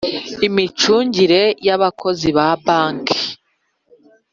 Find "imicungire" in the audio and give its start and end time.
0.47-1.41